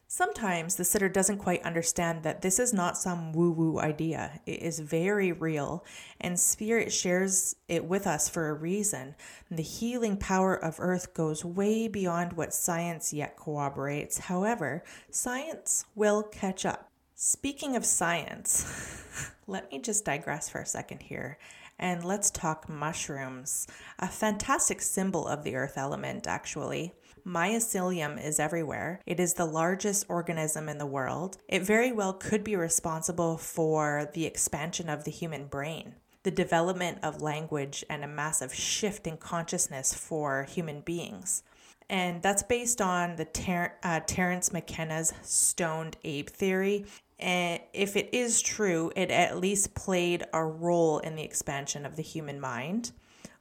Sometimes 0.09 0.77
the 0.77 0.85
sitter 0.85 1.09
doesn't 1.09 1.39
quite 1.39 1.65
understand 1.65 2.23
that 2.23 2.41
this 2.41 2.61
is 2.61 2.73
not 2.73 2.97
some 2.97 3.33
woo 3.33 3.51
woo 3.51 3.81
idea. 3.81 4.41
It 4.47 4.63
is 4.63 4.79
very 4.79 5.33
real, 5.33 5.85
and 6.21 6.39
Spirit 6.39 6.93
shares 6.93 7.57
it 7.67 7.85
with 7.85 8.07
us 8.07 8.29
for 8.29 8.49
a 8.49 8.55
reason. 8.55 9.17
The 9.51 9.65
healing 9.65 10.17
power 10.17 10.55
of 10.55 10.77
Earth 10.79 11.13
goes 11.13 11.45
way 11.45 11.89
beyond 11.89 12.35
what 12.35 12.55
science 12.55 13.13
yet 13.13 13.37
corroborates. 13.37 14.19
However, 14.19 14.85
science 15.11 15.85
will 15.97 16.23
catch 16.23 16.65
up. 16.65 16.89
Speaking 17.17 17.75
of 17.75 17.85
science, 17.85 19.33
let 19.49 19.73
me 19.73 19.81
just 19.81 20.05
digress 20.05 20.49
for 20.49 20.61
a 20.61 20.67
second 20.67 21.03
here 21.03 21.37
and 21.79 22.05
let's 22.05 22.31
talk 22.31 22.69
mushrooms, 22.69 23.67
a 23.99 24.09
fantastic 24.09 24.81
symbol 24.81 25.27
of 25.27 25.45
the 25.45 25.57
earth 25.57 25.77
element, 25.77 26.27
actually. 26.27 26.95
Mycelium 27.27 28.23
is 28.25 28.39
everywhere. 28.39 29.01
It 29.05 29.19
is 29.19 29.35
the 29.35 29.47
largest 29.47 30.07
organism 30.09 30.69
in 30.69 30.79
the 30.79 30.87
world. 30.87 31.39
It 31.49 31.63
very 31.63 31.91
well 31.91 32.13
could 32.13 32.45
be 32.45 32.55
responsible 32.55 33.37
for 33.37 34.09
the 34.15 34.27
expansion 34.27 34.89
of 34.89 35.05
the 35.05 35.11
human 35.11 35.47
brain, 35.47 35.95
the 36.23 36.31
development 36.31 36.99
of 37.03 37.21
language, 37.21 37.85
and 37.91 38.05
a 38.05 38.09
massive 38.09 38.55
shift 38.55 39.07
in 39.07 39.17
consciousness 39.17 39.93
for 39.93 40.45
human 40.45 40.81
beings 40.83 41.43
and 41.89 42.21
that's 42.21 42.43
based 42.43 42.81
on 42.81 43.15
the 43.15 43.25
Ter- 43.25 43.73
uh, 43.85 44.01
Terence 44.09 44.53
McKenna's 44.53 45.13
stoned 45.23 45.97
ape 46.03 46.31
theory 46.31 46.85
and 47.19 47.61
if 47.73 47.97
it 47.97 48.11
is 48.13 48.43
true, 48.43 48.93
it 48.95 49.11
at 49.11 49.39
least 49.39 49.75
played 49.75 50.25
a 50.33 50.45
role 50.45 50.99
in 50.99 51.17
the 51.17 51.23
expansion 51.23 51.87
of 51.87 51.97
the 51.97 52.03
human 52.03 52.39
mind. 52.39 52.93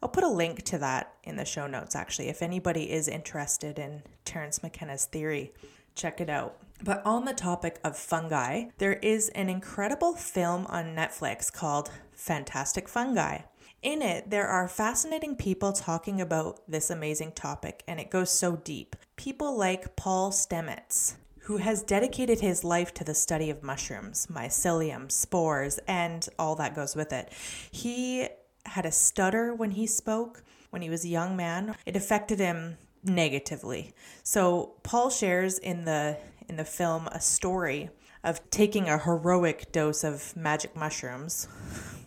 I'll 0.02 0.10
put 0.10 0.24
a 0.24 0.30
link 0.30 0.64
to 0.64 0.78
that 0.80 1.14
in 1.24 1.36
the 1.36 1.46
show 1.46 1.68
notes, 1.68 1.96
actually. 1.96 2.30
If 2.30 2.42
anybody 2.42 2.92
is 2.92 3.08
interested 3.08 3.80
in 3.80 4.04
Terence 4.24 4.62
McKenna's 4.62 5.06
theory, 5.06 5.54
check 5.96 6.22
it 6.22 6.30
out. 6.30 6.58
But 6.84 7.06
on 7.06 7.26
the 7.26 7.34
topic 7.34 7.80
of 7.84 7.98
fungi, 7.98 8.66
there 8.78 8.94
is 8.94 9.30
an 9.30 9.50
incredible 9.50 10.14
film 10.14 10.66
on 10.68 10.96
Netflix 10.96 11.52
called 11.52 11.90
Fantastic 12.12 12.90
Fungi. 12.90 13.40
In 13.82 14.02
it, 14.02 14.30
there 14.30 14.48
are 14.48 14.68
fascinating 14.68 15.36
people 15.36 15.72
talking 15.72 16.20
about 16.20 16.60
this 16.68 16.90
amazing 16.90 17.32
topic, 17.32 17.84
and 17.88 18.00
it 18.00 18.10
goes 18.10 18.30
so 18.32 18.56
deep. 18.58 18.96
People 19.16 19.56
like 19.58 19.96
Paul 19.96 20.32
Stamets, 20.32 21.16
who 21.42 21.58
has 21.58 21.84
dedicated 21.84 22.40
his 22.40 22.64
life 22.64 22.94
to 22.96 23.04
the 23.04 23.14
study 23.14 23.50
of 23.52 23.62
mushrooms, 23.62 24.28
mycelium, 24.32 25.12
spores, 25.12 25.80
and 25.88 26.28
all 26.40 26.56
that 26.56 26.76
goes 26.76 26.96
with 26.96 27.14
it. 27.14 27.32
He 27.72 28.28
had 28.66 28.86
a 28.86 28.92
stutter 28.92 29.54
when 29.54 29.72
he 29.72 29.88
spoke 29.88 30.44
when 30.70 30.82
he 30.82 30.90
was 30.90 31.06
a 31.06 31.10
young 31.10 31.38
man. 31.38 31.76
It 31.86 31.96
affected 31.96 32.40
him 32.40 32.78
negatively. 33.04 33.94
So 34.24 34.76
Paul 34.84 35.10
shares 35.10 35.58
in 35.58 35.86
the 35.86 36.18
in 36.48 36.58
the 36.58 36.66
film 36.66 37.08
a 37.08 37.20
story 37.20 37.90
of 38.26 38.50
taking 38.50 38.90
a 38.90 38.98
heroic 38.98 39.72
dose 39.72 40.04
of 40.04 40.36
magic 40.36 40.76
mushrooms, 40.76 41.48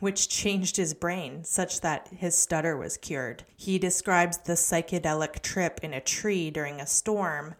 which 0.00 0.28
changed 0.28 0.76
his 0.76 0.92
brain 0.92 1.44
such 1.44 1.80
that 1.80 2.08
his 2.08 2.36
stutter 2.36 2.76
was 2.76 2.96
cured. 2.96 3.44
He 3.56 3.78
describes 3.78 4.38
the 4.38 4.52
psychedelic 4.54 5.40
trip 5.40 5.80
in 5.82 5.94
a 5.94 6.00
tree 6.00 6.50
during 6.50 6.80
a 6.80 6.86
storm 6.86 7.54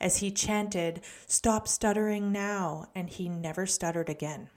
as 0.00 0.18
he 0.18 0.30
chanted, 0.30 1.02
Stop 1.26 1.66
stuttering 1.68 2.32
now, 2.32 2.86
and 2.94 3.10
he 3.10 3.28
never 3.28 3.66
stuttered 3.66 4.08
again. 4.08 4.48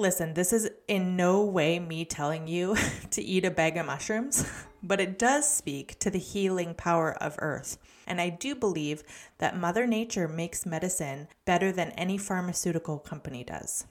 Listen, 0.00 0.34
this 0.34 0.52
is 0.52 0.70
in 0.86 1.16
no 1.16 1.44
way 1.44 1.80
me 1.80 2.04
telling 2.04 2.46
you 2.46 2.76
to 3.10 3.20
eat 3.20 3.44
a 3.44 3.50
bag 3.50 3.76
of 3.76 3.86
mushrooms, 3.86 4.48
but 4.82 5.00
it 5.00 5.18
does 5.18 5.52
speak 5.52 5.98
to 5.98 6.08
the 6.08 6.20
healing 6.20 6.72
power 6.72 7.12
of 7.20 7.36
Earth. 7.40 7.78
And 8.06 8.20
I 8.20 8.28
do 8.30 8.54
believe 8.54 9.02
that 9.38 9.58
Mother 9.58 9.88
Nature 9.88 10.28
makes 10.28 10.64
medicine 10.64 11.26
better 11.44 11.72
than 11.72 11.90
any 11.90 12.16
pharmaceutical 12.16 13.00
company 13.00 13.42
does. 13.42 13.86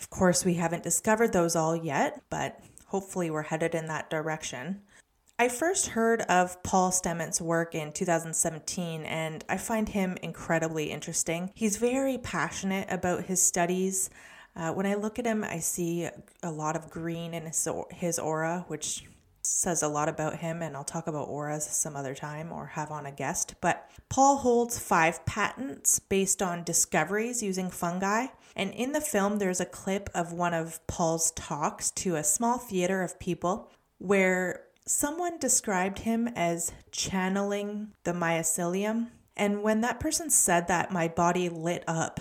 Of 0.00 0.08
course, 0.08 0.44
we 0.44 0.54
haven't 0.54 0.82
discovered 0.82 1.34
those 1.34 1.54
all 1.54 1.76
yet, 1.76 2.22
but 2.30 2.58
hopefully 2.86 3.30
we're 3.30 3.42
headed 3.42 3.74
in 3.74 3.86
that 3.88 4.08
direction. 4.08 4.80
I 5.38 5.48
first 5.50 5.88
heard 5.88 6.22
of 6.22 6.62
Paul 6.62 6.90
Stamets' 6.90 7.42
work 7.42 7.74
in 7.74 7.92
2017, 7.92 9.04
and 9.04 9.44
I 9.50 9.58
find 9.58 9.90
him 9.90 10.16
incredibly 10.22 10.90
interesting. 10.90 11.50
He's 11.54 11.76
very 11.76 12.16
passionate 12.16 12.88
about 12.90 13.26
his 13.26 13.42
studies. 13.42 14.08
Uh, 14.56 14.72
when 14.72 14.86
I 14.86 14.94
look 14.94 15.18
at 15.18 15.26
him, 15.26 15.44
I 15.44 15.58
see 15.58 16.08
a 16.42 16.50
lot 16.50 16.76
of 16.76 16.90
green 16.90 17.34
in 17.34 17.44
his, 17.44 17.68
his 17.90 18.18
aura, 18.18 18.64
which 18.68 19.04
says 19.42 19.82
a 19.82 19.88
lot 19.88 20.08
about 20.08 20.36
him, 20.36 20.62
and 20.62 20.76
I'll 20.76 20.84
talk 20.84 21.06
about 21.06 21.28
auras 21.28 21.64
some 21.64 21.94
other 21.94 22.14
time 22.14 22.50
or 22.50 22.66
have 22.66 22.90
on 22.90 23.06
a 23.06 23.12
guest. 23.12 23.54
But 23.60 23.88
Paul 24.08 24.38
holds 24.38 24.78
five 24.78 25.24
patents 25.26 25.98
based 25.98 26.42
on 26.42 26.64
discoveries 26.64 27.42
using 27.42 27.70
fungi. 27.70 28.26
And 28.56 28.72
in 28.72 28.92
the 28.92 29.00
film, 29.00 29.38
there's 29.38 29.60
a 29.60 29.66
clip 29.66 30.08
of 30.14 30.32
one 30.32 30.54
of 30.54 30.84
Paul's 30.86 31.30
talks 31.32 31.90
to 31.92 32.16
a 32.16 32.24
small 32.24 32.58
theater 32.58 33.02
of 33.02 33.20
people 33.20 33.70
where 33.98 34.64
someone 34.86 35.38
described 35.38 36.00
him 36.00 36.28
as 36.34 36.72
channeling 36.90 37.92
the 38.04 38.12
mycelium. 38.12 39.08
And 39.36 39.62
when 39.62 39.82
that 39.82 40.00
person 40.00 40.30
said 40.30 40.68
that, 40.68 40.90
my 40.90 41.08
body 41.08 41.48
lit 41.48 41.84
up. 41.86 42.20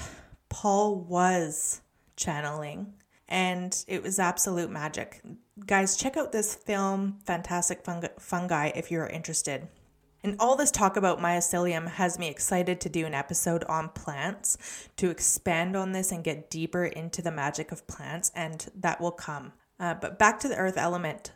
Paul 0.50 1.00
was 1.00 1.82
channeling, 2.16 2.94
and 3.28 3.84
it 3.88 4.04
was 4.04 4.20
absolute 4.20 4.70
magic. 4.70 5.22
Guys, 5.66 5.96
check 5.96 6.18
out 6.18 6.32
this 6.32 6.54
film, 6.56 7.20
Fantastic 7.26 7.86
Fungi, 8.20 8.72
if 8.76 8.92
you're 8.92 9.08
interested. 9.08 9.68
And 10.24 10.36
all 10.40 10.56
this 10.56 10.72
talk 10.72 10.98
about 10.98 11.20
mycelium 11.20 11.88
has 11.88 12.18
me 12.18 12.30
excited 12.30 12.82
to 12.82 12.90
do 12.90 13.06
an 13.06 13.14
episode 13.14 13.64
on 13.66 13.90
plants 13.90 14.58
to 14.98 15.12
expand 15.12 15.76
on 15.76 15.92
this 15.92 16.12
and 16.12 16.24
get 16.24 16.50
deeper 16.50 16.84
into 16.84 17.22
the 17.22 17.32
magic 17.32 17.72
of 17.72 17.86
plants, 17.86 18.32
and 18.36 18.66
that 18.76 19.00
will 19.00 19.12
come. 19.12 19.54
Uh, 19.80 19.94
but 19.94 20.18
back 20.18 20.40
to 20.40 20.48
the 20.48 20.56
earth 20.58 20.78
element. 20.78 21.32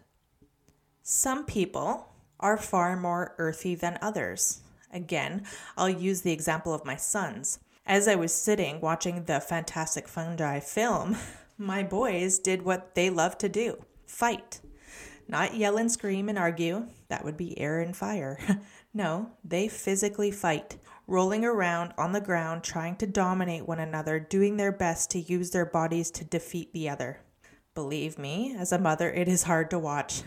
Some 1.03 1.45
people 1.45 2.09
are 2.39 2.57
far 2.57 2.95
more 2.97 3.35
earthy 3.37 3.75
than 3.75 3.99
others. 4.01 4.61
Again, 4.91 5.43
I'll 5.77 5.89
use 5.89 6.21
the 6.21 6.31
example 6.31 6.73
of 6.73 6.85
my 6.85 6.95
sons. 6.95 7.59
As 7.89 8.07
I 8.07 8.13
was 8.13 8.31
sitting 8.31 8.81
watching 8.81 9.23
the 9.23 9.39
Fantastic 9.39 10.07
Fungi 10.07 10.59
film, 10.59 11.17
my 11.57 11.81
boys 11.81 12.37
did 12.37 12.61
what 12.61 12.93
they 12.93 13.09
love 13.09 13.35
to 13.39 13.49
do 13.49 13.83
fight. 14.05 14.61
Not 15.27 15.55
yell 15.55 15.75
and 15.75 15.91
scream 15.91 16.29
and 16.29 16.37
argue, 16.37 16.85
that 17.07 17.25
would 17.25 17.35
be 17.35 17.59
air 17.59 17.79
and 17.79 17.97
fire. 17.97 18.39
no, 18.93 19.31
they 19.43 19.67
physically 19.67 20.29
fight, 20.29 20.77
rolling 21.07 21.43
around 21.43 21.93
on 21.97 22.11
the 22.11 22.21
ground, 22.21 22.63
trying 22.63 22.95
to 22.97 23.07
dominate 23.07 23.67
one 23.67 23.79
another, 23.79 24.19
doing 24.19 24.57
their 24.57 24.71
best 24.71 25.09
to 25.11 25.19
use 25.19 25.49
their 25.49 25.65
bodies 25.65 26.11
to 26.11 26.23
defeat 26.23 26.71
the 26.73 26.89
other. 26.89 27.21
Believe 27.73 28.19
me, 28.19 28.55
as 28.55 28.71
a 28.71 28.77
mother, 28.77 29.09
it 29.09 29.27
is 29.27 29.43
hard 29.43 29.71
to 29.71 29.79
watch. 29.79 30.21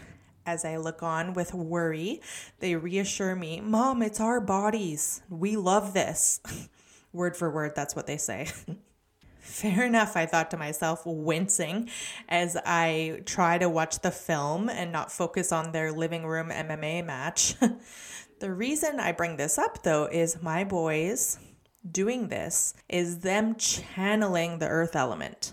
As 0.45 0.65
I 0.65 0.79
look 0.79 1.05
on 1.05 1.33
with 1.33 1.55
worry, 1.55 2.23
they 2.59 2.75
reassure 2.75 3.37
me, 3.37 3.61
Mom, 3.61 4.03
it's 4.03 4.19
our 4.19 4.41
bodies. 4.41 5.23
We 5.31 5.57
love 5.57 5.95
this. 5.95 6.41
Word 7.13 7.37
for 7.37 7.51
word, 7.51 7.73
that's 7.75 7.95
what 7.95 8.07
they 8.07 8.17
say. 8.17 8.49
Fair 9.41 9.85
enough, 9.85 10.17
I 10.17 10.27
thought 10.27 10.53
to 10.53 10.57
myself, 10.57 11.03
wincing 11.05 11.91
as 12.29 12.57
I 12.65 13.23
try 13.27 13.59
to 13.59 13.69
watch 13.69 13.99
the 14.01 14.13
film 14.13 14.71
and 14.71 14.93
not 14.93 15.11
focus 15.11 15.51
on 15.51 15.73
their 15.73 15.91
living 15.91 16.25
room 16.25 16.51
MMA 16.51 17.05
match. 17.05 17.57
the 18.41 18.53
reason 18.53 19.01
I 19.01 19.13
bring 19.13 19.37
this 19.37 19.59
up, 19.59 19.83
though, 19.83 20.07
is 20.07 20.43
my 20.43 20.63
boys 20.63 21.39
doing 21.91 22.29
this 22.29 22.75
is 22.89 23.19
them 23.19 23.57
channeling 23.57 24.59
the 24.59 24.69
earth 24.69 24.95
element, 24.95 25.53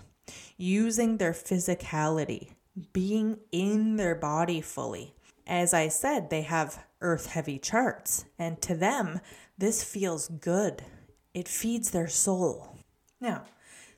using 0.57 1.17
their 1.17 1.33
physicality, 1.33 2.51
being 2.93 3.39
in 3.51 3.95
their 3.95 4.15
body 4.15 4.61
fully. 4.61 5.13
As 5.47 5.73
I 5.73 5.87
said, 5.87 6.29
they 6.29 6.43
have 6.43 6.85
earth 7.01 7.27
heavy 7.27 7.57
charts, 7.57 8.25
and 8.37 8.61
to 8.61 8.75
them, 8.75 9.19
this 9.57 9.83
feels 9.83 10.27
good. 10.27 10.83
It 11.39 11.47
feeds 11.47 11.91
their 11.91 12.09
soul. 12.09 12.75
Now, 13.21 13.45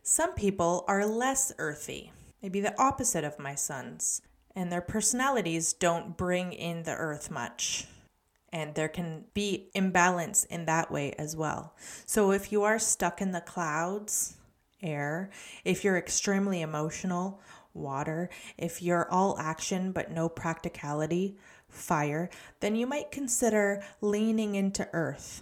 some 0.03 0.35
people 0.35 0.85
are 0.87 1.07
less 1.07 1.51
earthy, 1.57 2.11
maybe 2.39 2.61
the 2.61 2.79
opposite 2.79 3.23
of 3.23 3.39
my 3.39 3.55
sons, 3.55 4.21
and 4.55 4.71
their 4.71 4.79
personalities 4.79 5.73
don't 5.73 6.15
bring 6.15 6.53
in 6.53 6.83
the 6.83 6.93
earth 6.93 7.31
much. 7.31 7.87
And 8.53 8.75
there 8.75 8.87
can 8.87 9.25
be 9.33 9.71
imbalance 9.73 10.43
in 10.43 10.65
that 10.65 10.91
way 10.91 11.13
as 11.13 11.35
well. 11.35 11.73
So 12.05 12.29
if 12.29 12.51
you 12.51 12.61
are 12.61 12.77
stuck 12.77 13.21
in 13.21 13.31
the 13.31 13.41
clouds, 13.41 14.35
air, 14.83 15.31
if 15.65 15.83
you're 15.83 15.97
extremely 15.97 16.61
emotional, 16.61 17.41
water, 17.73 18.29
if 18.55 18.83
you're 18.83 19.09
all 19.09 19.35
action 19.39 19.93
but 19.93 20.11
no 20.11 20.29
practicality, 20.29 21.39
fire, 21.69 22.29
then 22.59 22.75
you 22.75 22.85
might 22.85 23.09
consider 23.09 23.83
leaning 23.99 24.53
into 24.53 24.87
earth. 24.93 25.41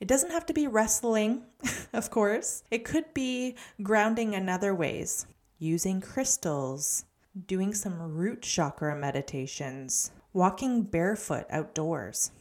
It 0.00 0.08
doesn't 0.08 0.30
have 0.30 0.46
to 0.46 0.54
be 0.54 0.66
wrestling, 0.66 1.42
of 1.92 2.10
course. 2.10 2.64
It 2.70 2.84
could 2.84 3.12
be 3.12 3.54
grounding 3.82 4.32
in 4.32 4.48
other 4.48 4.74
ways, 4.74 5.26
using 5.58 6.00
crystals, 6.00 7.04
doing 7.46 7.74
some 7.74 8.00
root 8.00 8.40
chakra 8.40 8.96
meditations, 8.96 10.10
walking 10.32 10.82
barefoot 10.82 11.44
outdoors. 11.50 12.32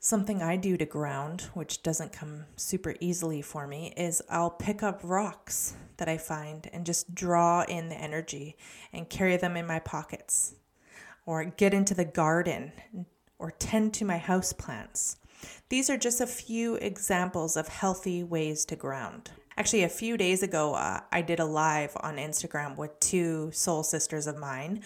Something 0.00 0.42
I 0.42 0.56
do 0.56 0.76
to 0.76 0.84
ground, 0.84 1.42
which 1.54 1.82
doesn't 1.82 2.12
come 2.12 2.44
super 2.56 2.94
easily 3.00 3.40
for 3.40 3.66
me, 3.66 3.94
is 3.96 4.20
I'll 4.28 4.50
pick 4.50 4.82
up 4.82 5.00
rocks 5.02 5.76
that 5.96 6.08
I 6.08 6.18
find 6.18 6.68
and 6.72 6.84
just 6.84 7.14
draw 7.14 7.62
in 7.62 7.88
the 7.88 7.96
energy 7.96 8.56
and 8.92 9.08
carry 9.08 9.36
them 9.36 9.56
in 9.56 9.66
my 9.66 9.78
pockets, 9.78 10.56
or 11.24 11.44
get 11.44 11.72
into 11.72 11.94
the 11.94 12.04
garden 12.04 12.72
or 13.38 13.52
tend 13.52 13.94
to 13.94 14.04
my 14.04 14.18
house 14.18 14.52
plants. 14.52 15.16
These 15.68 15.90
are 15.90 15.96
just 15.96 16.20
a 16.20 16.26
few 16.26 16.76
examples 16.76 17.56
of 17.56 17.68
healthy 17.68 18.22
ways 18.22 18.64
to 18.66 18.76
ground. 18.76 19.30
Actually, 19.56 19.84
a 19.84 19.88
few 19.88 20.16
days 20.16 20.42
ago, 20.42 20.74
uh, 20.74 21.00
I 21.12 21.22
did 21.22 21.38
a 21.38 21.44
live 21.44 21.96
on 22.00 22.16
Instagram 22.16 22.76
with 22.76 22.98
two 22.98 23.50
soul 23.52 23.82
sisters 23.84 24.26
of 24.26 24.36
mine. 24.36 24.82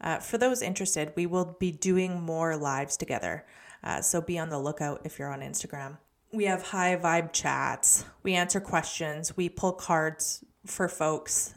Uh, 0.00 0.18
for 0.18 0.38
those 0.38 0.62
interested, 0.62 1.12
we 1.16 1.26
will 1.26 1.56
be 1.58 1.70
doing 1.70 2.20
more 2.20 2.56
lives 2.56 2.96
together. 2.96 3.44
Uh, 3.84 4.00
so 4.00 4.20
be 4.20 4.38
on 4.38 4.48
the 4.48 4.58
lookout 4.58 5.02
if 5.04 5.18
you're 5.18 5.32
on 5.32 5.40
Instagram. 5.40 5.98
We 6.32 6.44
have 6.44 6.62
high 6.62 6.96
vibe 6.96 7.32
chats. 7.32 8.04
We 8.22 8.34
answer 8.34 8.60
questions. 8.60 9.36
We 9.36 9.48
pull 9.48 9.72
cards 9.72 10.44
for 10.64 10.88
folks. 10.88 11.54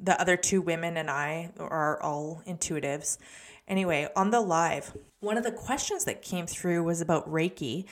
The 0.00 0.20
other 0.20 0.36
two 0.36 0.60
women 0.60 0.96
and 0.96 1.10
I 1.10 1.52
are 1.58 2.02
all 2.02 2.42
intuitives. 2.46 3.18
Anyway, 3.68 4.08
on 4.16 4.30
the 4.30 4.40
live, 4.40 4.96
one 5.20 5.36
of 5.36 5.44
the 5.44 5.52
questions 5.52 6.04
that 6.06 6.22
came 6.22 6.46
through 6.46 6.82
was 6.82 7.02
about 7.02 7.30
Reiki 7.30 7.84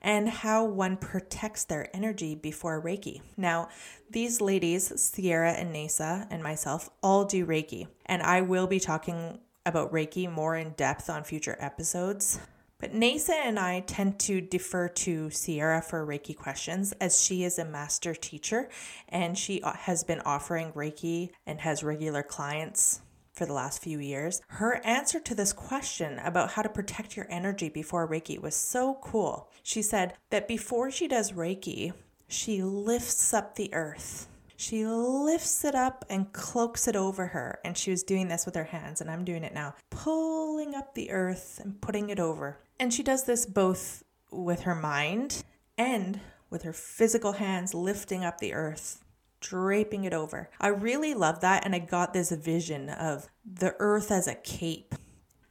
and 0.00 0.28
how 0.28 0.64
one 0.64 0.96
protects 0.96 1.64
their 1.64 1.94
energy 1.94 2.34
before 2.34 2.82
Reiki. 2.82 3.20
Now, 3.36 3.68
these 4.10 4.40
ladies, 4.40 4.92
Sierra 5.00 5.52
and 5.52 5.74
Nasa 5.74 6.26
and 6.30 6.42
myself, 6.42 6.88
all 7.02 7.26
do 7.26 7.44
Reiki, 7.44 7.88
and 8.06 8.22
I 8.22 8.40
will 8.40 8.66
be 8.66 8.80
talking 8.80 9.38
about 9.66 9.92
Reiki 9.92 10.32
more 10.32 10.56
in 10.56 10.70
depth 10.70 11.10
on 11.10 11.24
future 11.24 11.58
episodes. 11.60 12.40
But 12.80 12.94
Nasa 12.94 13.34
and 13.44 13.58
I 13.58 13.80
tend 13.80 14.20
to 14.20 14.40
defer 14.40 14.88
to 14.88 15.30
Sierra 15.30 15.82
for 15.82 16.06
Reiki 16.06 16.34
questions 16.34 16.92
as 17.00 17.20
she 17.20 17.42
is 17.42 17.58
a 17.58 17.64
master 17.64 18.14
teacher 18.14 18.70
and 19.08 19.36
she 19.36 19.60
has 19.64 20.04
been 20.04 20.20
offering 20.20 20.72
Reiki 20.72 21.30
and 21.44 21.60
has 21.60 21.82
regular 21.82 22.22
clients 22.22 23.00
for 23.38 23.46
the 23.46 23.52
last 23.52 23.80
few 23.80 24.00
years. 24.00 24.42
Her 24.48 24.84
answer 24.84 25.20
to 25.20 25.34
this 25.34 25.52
question 25.52 26.18
about 26.18 26.50
how 26.50 26.62
to 26.62 26.68
protect 26.68 27.16
your 27.16 27.26
energy 27.30 27.68
before 27.68 28.08
Reiki 28.08 28.40
was 28.40 28.56
so 28.56 28.98
cool. 29.00 29.48
She 29.62 29.80
said 29.80 30.14
that 30.30 30.48
before 30.48 30.90
she 30.90 31.06
does 31.06 31.32
Reiki, 31.32 31.92
she 32.26 32.62
lifts 32.62 33.32
up 33.32 33.54
the 33.54 33.72
earth. 33.72 34.28
She 34.56 34.84
lifts 34.84 35.64
it 35.64 35.76
up 35.76 36.04
and 36.10 36.32
cloaks 36.32 36.88
it 36.88 36.96
over 36.96 37.28
her. 37.28 37.60
And 37.64 37.78
she 37.78 37.92
was 37.92 38.02
doing 38.02 38.26
this 38.26 38.44
with 38.44 38.56
her 38.56 38.64
hands, 38.64 39.00
and 39.00 39.08
I'm 39.08 39.24
doing 39.24 39.44
it 39.44 39.54
now, 39.54 39.76
pulling 39.88 40.74
up 40.74 40.94
the 40.94 41.12
earth 41.12 41.60
and 41.62 41.80
putting 41.80 42.10
it 42.10 42.18
over. 42.18 42.58
And 42.80 42.92
she 42.92 43.04
does 43.04 43.22
this 43.22 43.46
both 43.46 44.02
with 44.32 44.62
her 44.62 44.74
mind 44.74 45.44
and 45.78 46.20
with 46.50 46.62
her 46.62 46.72
physical 46.72 47.32
hands, 47.32 47.72
lifting 47.72 48.24
up 48.24 48.38
the 48.38 48.52
earth 48.52 49.04
draping 49.40 50.04
it 50.04 50.12
over. 50.12 50.50
I 50.60 50.68
really 50.68 51.14
love 51.14 51.40
that. 51.40 51.64
And 51.64 51.74
I 51.74 51.78
got 51.78 52.12
this 52.12 52.30
vision 52.30 52.88
of 52.90 53.28
the 53.44 53.74
earth 53.78 54.10
as 54.10 54.26
a 54.26 54.34
cape, 54.34 54.94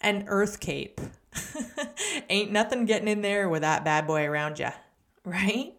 an 0.02 0.26
earth 0.28 0.60
cape. 0.60 1.00
Ain't 2.30 2.52
nothing 2.52 2.86
getting 2.86 3.08
in 3.08 3.22
there 3.22 3.48
with 3.48 3.62
that 3.62 3.86
bad 3.86 4.08
boy 4.08 4.26
around 4.26 4.60
you, 4.60 4.70
right? 5.24 5.77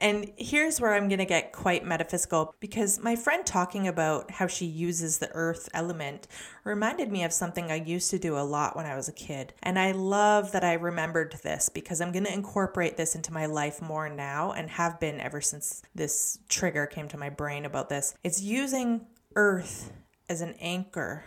And 0.00 0.32
here's 0.36 0.80
where 0.80 0.94
I'm 0.94 1.08
going 1.08 1.18
to 1.18 1.24
get 1.24 1.52
quite 1.52 1.84
metaphysical 1.84 2.54
because 2.60 3.00
my 3.00 3.16
friend 3.16 3.44
talking 3.44 3.88
about 3.88 4.30
how 4.30 4.46
she 4.46 4.64
uses 4.64 5.18
the 5.18 5.30
earth 5.32 5.68
element 5.74 6.28
reminded 6.64 7.10
me 7.10 7.24
of 7.24 7.32
something 7.32 7.70
I 7.70 7.76
used 7.76 8.10
to 8.10 8.18
do 8.18 8.38
a 8.38 8.40
lot 8.40 8.76
when 8.76 8.86
I 8.86 8.94
was 8.94 9.08
a 9.08 9.12
kid. 9.12 9.54
And 9.62 9.78
I 9.78 9.92
love 9.92 10.52
that 10.52 10.64
I 10.64 10.74
remembered 10.74 11.38
this 11.42 11.68
because 11.68 12.00
I'm 12.00 12.12
going 12.12 12.24
to 12.24 12.32
incorporate 12.32 12.96
this 12.96 13.14
into 13.14 13.32
my 13.32 13.46
life 13.46 13.82
more 13.82 14.08
now 14.08 14.52
and 14.52 14.70
have 14.70 15.00
been 15.00 15.20
ever 15.20 15.40
since 15.40 15.82
this 15.94 16.38
trigger 16.48 16.86
came 16.86 17.08
to 17.08 17.18
my 17.18 17.28
brain 17.28 17.64
about 17.64 17.88
this. 17.88 18.14
It's 18.22 18.40
using 18.40 19.06
earth 19.34 19.92
as 20.28 20.40
an 20.40 20.54
anchor 20.60 21.24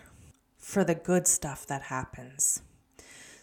for 0.57 0.83
the 0.83 0.95
good 0.95 1.27
stuff 1.27 1.65
that 1.67 1.83
happens. 1.83 2.61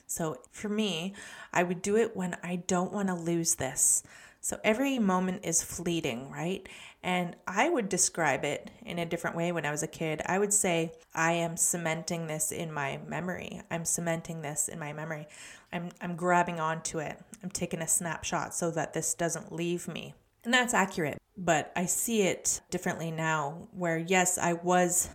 So 0.06 0.38
for 0.52 0.70
me, 0.70 1.14
I 1.52 1.62
would 1.62 1.82
do 1.82 1.96
it 1.96 2.16
when 2.16 2.36
I 2.42 2.56
don't 2.56 2.92
want 2.92 3.08
to 3.08 3.14
lose 3.14 3.56
this. 3.56 4.02
So 4.40 4.58
every 4.64 4.98
moment 4.98 5.44
is 5.44 5.62
fleeting, 5.62 6.30
right? 6.30 6.66
And 7.02 7.36
I 7.46 7.68
would 7.68 7.88
describe 7.88 8.44
it 8.44 8.70
in 8.84 8.98
a 8.98 9.06
different 9.06 9.36
way 9.36 9.52
when 9.52 9.66
I 9.66 9.70
was 9.70 9.82
a 9.82 9.88
kid. 9.88 10.22
I 10.26 10.38
would 10.38 10.52
say, 10.52 10.92
I 11.14 11.32
am 11.32 11.56
cementing 11.56 12.26
this 12.26 12.50
in 12.50 12.72
my 12.72 12.98
memory. 13.06 13.60
I'm 13.70 13.84
cementing 13.84 14.42
this 14.42 14.68
in 14.68 14.78
my 14.78 14.92
memory. 14.92 15.26
I'm, 15.72 15.90
I'm 16.00 16.16
grabbing 16.16 16.60
onto 16.60 16.98
it. 16.98 17.18
I'm 17.42 17.50
taking 17.50 17.82
a 17.82 17.88
snapshot 17.88 18.54
so 18.54 18.70
that 18.72 18.94
this 18.94 19.14
doesn't 19.14 19.52
leave 19.52 19.86
me. 19.86 20.14
And 20.44 20.52
that's 20.52 20.74
accurate. 20.74 21.18
But 21.36 21.72
I 21.76 21.86
see 21.86 22.22
it 22.22 22.60
differently 22.70 23.10
now, 23.10 23.68
where 23.72 23.98
yes, 23.98 24.38
I 24.38 24.54
was 24.54 25.10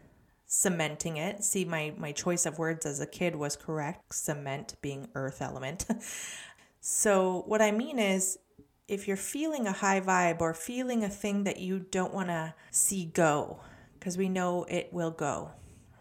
cementing 0.46 1.18
it. 1.18 1.44
See, 1.44 1.66
my, 1.66 1.94
my 1.98 2.12
choice 2.12 2.46
of 2.46 2.60
words 2.60 2.86
as 2.86 3.00
a 3.00 3.08
kid 3.08 3.36
was 3.36 3.56
correct, 3.56 4.14
cement 4.14 4.76
being 4.82 5.10
earth 5.16 5.42
element. 5.42 5.86
so, 6.80 7.44
what 7.48 7.62
I 7.62 7.72
mean 7.72 8.00
is, 8.00 8.38
if 8.88 9.08
you're 9.08 9.18
feeling 9.18 9.68
a 9.68 9.72
high 9.72 10.02
vibe 10.02 10.42
or 10.42 10.54
feeling 10.54 11.04
a 11.04 11.10
thing 11.10 11.44
that 11.46 11.60
you 11.60 11.80
don't 11.80 12.14
want 12.14 12.28
to 12.28 12.54
see 12.72 13.06
go, 13.06 13.62
because 13.98 14.18
we 14.18 14.30
know 14.30 14.66
it 14.66 14.92
will 14.92 15.12
go, 15.12 15.52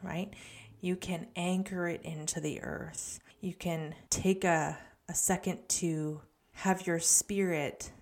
right? 0.03 0.33
You 0.81 0.97
can 0.97 1.29
anchor 1.37 1.87
it 1.87 2.03
into 2.03 2.41
the 2.41 2.61
earth. 2.63 3.21
You 3.41 3.55
can 3.55 3.95
take 4.11 4.45
a, 4.45 4.79
a 5.09 5.15
second 5.15 5.69
to 5.69 6.23
have 6.53 6.87
your 6.87 6.99
spirit 6.99 7.93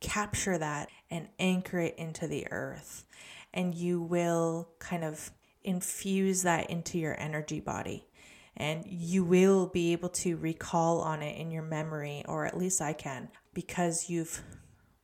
capture 0.00 0.56
that 0.56 0.88
and 1.10 1.28
anchor 1.38 1.80
it 1.80 1.96
into 1.98 2.26
the 2.26 2.46
earth. 2.50 3.04
And 3.52 3.74
you 3.74 4.00
will 4.00 4.70
kind 4.78 5.04
of 5.04 5.32
infuse 5.62 6.42
that 6.42 6.70
into 6.70 6.98
your 6.98 7.20
energy 7.20 7.60
body. 7.60 8.06
And 8.56 8.84
you 8.86 9.24
will 9.24 9.66
be 9.66 9.92
able 9.92 10.08
to 10.10 10.36
recall 10.36 11.00
on 11.00 11.22
it 11.22 11.38
in 11.38 11.50
your 11.50 11.62
memory, 11.62 12.24
or 12.28 12.46
at 12.46 12.56
least 12.56 12.80
I 12.80 12.92
can, 12.92 13.28
because 13.54 14.08
you've 14.08 14.42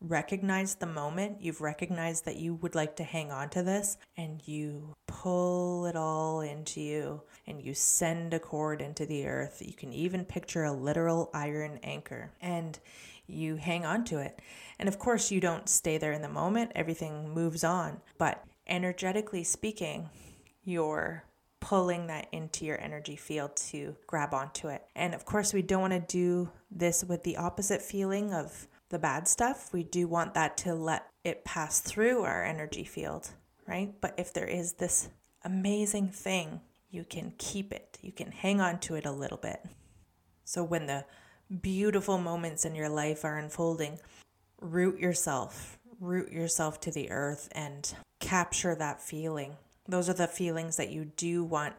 recognized 0.01 0.79
the 0.81 0.87
moment, 0.87 1.41
you've 1.41 1.61
recognized 1.61 2.25
that 2.27 2.37
you 2.37 2.55
would 2.55 2.75
like 2.75 2.97
to 2.97 3.05
hang 3.05 3.33
on 3.33 3.49
to 3.51 3.63
this, 3.63 3.97
and 4.17 4.47
you 4.47 4.95
pull 5.07 5.87
it 5.87 5.97
all 5.97 6.41
into 6.41 6.81
you 6.81 7.23
and 7.47 7.63
you 7.63 7.75
send 7.75 8.35
a 8.35 8.39
cord 8.39 8.81
into 8.83 9.07
the 9.07 9.27
earth. 9.27 9.63
You 9.65 9.73
can 9.73 9.93
even 9.93 10.25
picture 10.25 10.65
a 10.65 10.73
literal 10.73 11.31
iron 11.33 11.81
anchor 11.83 12.31
and 12.41 12.79
you 13.27 13.57
hang 13.57 13.85
on 13.85 14.05
to 14.05 14.19
it. 14.19 14.41
And 14.79 14.89
of 14.89 14.99
course, 14.99 15.31
you 15.31 15.41
don't 15.41 15.69
stay 15.69 15.99
there 15.99 16.13
in 16.13 16.23
the 16.23 16.29
moment, 16.29 16.73
everything 16.75 17.31
moves 17.31 17.65
on. 17.65 18.01
But 18.19 18.45
energetically 18.69 19.43
speaking, 19.43 20.11
you're 20.65 21.25
pulling 21.67 22.07
that 22.07 22.29
into 22.31 22.65
your 22.65 22.81
energy 22.81 23.17
field 23.17 23.57
to 23.57 23.97
grab 24.07 24.33
onto 24.33 24.69
it. 24.69 24.85
And 24.95 25.15
of 25.15 25.25
course, 25.25 25.53
we 25.53 25.63
don't 25.63 25.81
want 25.81 25.95
to 25.95 25.99
do 25.99 26.49
this 26.71 27.03
with 27.03 27.25
the 27.25 27.39
opposite 27.39 27.83
feeling 27.83 28.33
of 28.33 28.69
the 28.91 29.01
bad 29.01 29.27
stuff. 29.27 29.73
We 29.73 29.83
do 29.83 30.07
want 30.07 30.35
that 30.35 30.57
to 30.59 30.77
let 30.77 31.09
it 31.25 31.45
pass 31.45 31.81
through 31.81 32.23
our 32.23 32.45
energy 32.45 32.85
field, 32.85 33.31
right? 33.67 33.93
But 34.01 34.15
if 34.17 34.33
there 34.33 34.47
is 34.47 34.75
this 34.75 35.09
amazing 35.45 36.11
thing, 36.11 36.61
you 36.89 37.03
can 37.03 37.33
keep 37.37 37.73
it, 37.73 37.99
you 38.01 38.13
can 38.13 38.31
hang 38.31 38.61
on 38.61 38.79
to 38.81 38.95
it 38.95 39.05
a 39.05 39.11
little 39.11 39.39
bit. 39.39 39.61
So 40.45 40.63
when 40.63 40.87
the 40.87 41.05
beautiful 41.63 42.17
moments 42.17 42.65
in 42.65 42.77
your 42.77 42.89
life 42.89 43.25
are 43.25 43.39
unfolding, 43.39 43.99
root 44.61 45.01
yourself, 45.01 45.81
root 45.99 46.31
yourself 46.31 46.79
to 46.83 46.93
the 46.93 47.11
earth 47.11 47.49
and 47.51 47.93
capture 48.21 48.77
that 48.77 49.03
feeling. 49.03 49.57
Those 49.89 50.09
are 50.09 50.15
the 50.15 50.27
feelings 50.27 50.77
that 50.77 50.91
you 50.91 51.07
do 51.17 51.45
want 51.45 51.75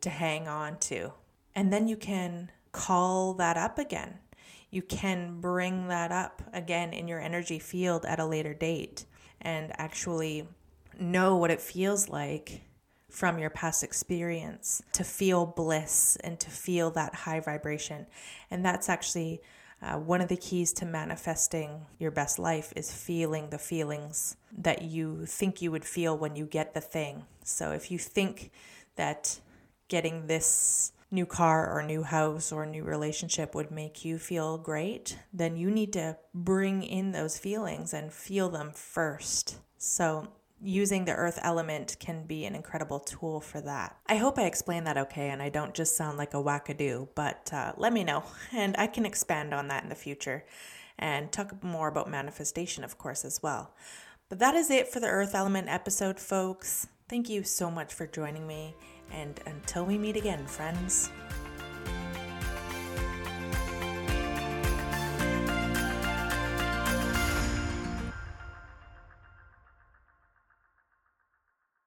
to 0.00 0.10
hang 0.10 0.48
on 0.48 0.78
to 0.78 1.12
And 1.54 1.72
then 1.72 1.86
you 1.86 1.96
can 1.96 2.50
call 2.72 3.34
that 3.34 3.56
up 3.56 3.78
again. 3.78 4.18
You 4.70 4.82
can 4.82 5.40
bring 5.40 5.88
that 5.88 6.10
up 6.10 6.42
again 6.52 6.92
in 6.92 7.06
your 7.06 7.20
energy 7.20 7.58
field 7.58 8.06
at 8.06 8.18
a 8.18 8.26
later 8.26 8.54
date 8.54 9.04
and 9.40 9.72
actually 9.78 10.48
know 10.98 11.36
what 11.36 11.50
it 11.50 11.60
feels 11.60 12.08
like 12.08 12.62
from 13.10 13.38
your 13.38 13.50
past 13.50 13.84
experience 13.84 14.82
to 14.92 15.04
feel 15.04 15.44
bliss 15.44 16.16
and 16.24 16.40
to 16.40 16.48
feel 16.48 16.90
that 16.92 17.14
high 17.14 17.40
vibration. 17.40 18.06
And 18.50 18.64
that's 18.64 18.88
actually 18.88 19.42
uh, 19.82 19.98
one 19.98 20.20
of 20.20 20.28
the 20.28 20.36
keys 20.36 20.72
to 20.72 20.84
manifesting 20.84 21.86
your 21.98 22.10
best 22.10 22.38
life 22.38 22.72
is 22.76 22.92
feeling 22.92 23.50
the 23.50 23.58
feelings 23.58 24.36
that 24.56 24.82
you 24.82 25.26
think 25.26 25.60
you 25.60 25.72
would 25.72 25.84
feel 25.84 26.16
when 26.16 26.36
you 26.36 26.46
get 26.46 26.72
the 26.72 26.80
thing. 26.80 27.24
So 27.42 27.72
if 27.72 27.90
you 27.90 27.98
think 27.98 28.52
that 28.96 29.40
getting 29.88 30.26
this 30.26 30.92
new 31.10 31.26
car 31.26 31.70
or 31.70 31.82
new 31.82 32.02
house 32.02 32.52
or 32.52 32.64
new 32.64 32.84
relationship 32.84 33.54
would 33.54 33.70
make 33.70 34.04
you 34.04 34.18
feel 34.18 34.56
great, 34.56 35.18
then 35.32 35.56
you 35.56 35.70
need 35.70 35.92
to 35.92 36.16
bring 36.32 36.82
in 36.82 37.12
those 37.12 37.36
feelings 37.36 37.92
and 37.92 38.12
feel 38.12 38.48
them 38.48 38.70
first. 38.72 39.58
So 39.78 40.28
using 40.62 41.04
the 41.04 41.12
earth 41.12 41.38
element 41.42 41.96
can 41.98 42.24
be 42.24 42.44
an 42.44 42.54
incredible 42.54 43.00
tool 43.00 43.40
for 43.40 43.60
that. 43.60 43.96
I 44.06 44.16
hope 44.16 44.38
I 44.38 44.44
explained 44.44 44.86
that 44.86 44.96
okay 44.96 45.30
and 45.30 45.42
I 45.42 45.48
don't 45.48 45.74
just 45.74 45.96
sound 45.96 46.18
like 46.18 46.34
a 46.34 46.42
wackadoo, 46.42 47.08
but 47.14 47.50
uh, 47.52 47.72
let 47.76 47.92
me 47.92 48.04
know 48.04 48.24
and 48.52 48.76
I 48.78 48.86
can 48.86 49.04
expand 49.04 49.52
on 49.52 49.68
that 49.68 49.82
in 49.82 49.88
the 49.88 49.94
future 49.94 50.44
and 50.98 51.32
talk 51.32 51.62
more 51.64 51.88
about 51.88 52.08
manifestation, 52.08 52.84
of 52.84 52.96
course, 52.98 53.24
as 53.24 53.42
well. 53.42 53.74
But 54.28 54.38
that 54.38 54.54
is 54.54 54.70
it 54.70 54.88
for 54.88 55.00
the 55.00 55.08
earth 55.08 55.34
element 55.34 55.68
episode, 55.68 56.20
folks. 56.20 56.86
Thank 57.08 57.28
you 57.28 57.42
so 57.42 57.70
much 57.70 57.92
for 57.92 58.06
joining 58.06 58.46
me, 58.46 58.74
and 59.10 59.38
until 59.46 59.84
we 59.84 59.98
meet 59.98 60.16
again, 60.16 60.46
friends. 60.46 61.10